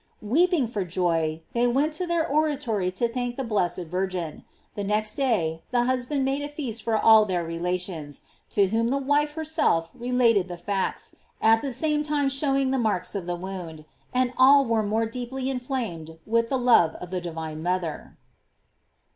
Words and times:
Weeping 0.23 0.65
for 0.67 0.83
joy, 0.83 1.43
they 1.53 1.67
went 1.67 1.93
to 1.93 2.07
their 2.07 2.27
oratory 2.27 2.89
to 2.93 3.07
thank 3.07 3.37
the 3.37 3.43
blessed 3.43 3.81
Vir 3.83 4.07
gin. 4.07 4.43
The 4.73 4.83
next 4.83 5.13
day 5.13 5.61
the 5.69 5.83
husband 5.83 6.25
made 6.25 6.41
a 6.41 6.49
feast 6.49 6.87
126 6.87 6.87
GLORIES 6.87 6.87
OF 6.87 6.87
MARY. 6.87 6.97
for 6.97 7.05
all 7.05 7.25
their 7.27 7.45
relations, 7.45 8.21
to 8.49 8.67
whom 8.75 8.87
the 8.87 8.97
wife 8.97 9.33
herself 9.33 9.91
related 9.93 10.47
the 10.47 10.57
facts, 10.57 11.13
at 11.39 11.61
the 11.61 11.71
same 11.71 12.01
time 12.01 12.29
showing 12.29 12.71
the 12.71 12.79
marks 12.79 13.13
of 13.13 13.27
the 13.27 13.35
wound, 13.35 13.85
and 14.11 14.33
all 14.37 14.65
were 14.65 14.81
more 14.81 15.05
deeply 15.05 15.51
inflamed 15.51 16.17
with 16.25 16.49
the 16.49 16.57
love 16.57 16.95
of 16.95 17.11
the 17.11 17.21
divine 17.21 17.61
mother. 17.61 18.17